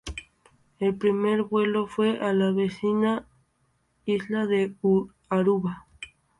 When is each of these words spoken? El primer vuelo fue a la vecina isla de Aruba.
El 0.79 0.95
primer 0.97 1.43
vuelo 1.43 1.85
fue 1.85 2.17
a 2.21 2.33
la 2.33 2.49
vecina 2.51 3.27
isla 4.05 4.47
de 4.47 4.73
Aruba. 5.29 5.85